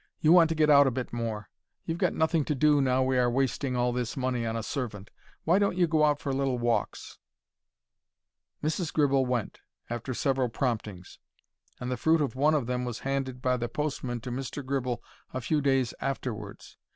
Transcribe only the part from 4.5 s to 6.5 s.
a servant. Why don't you go out for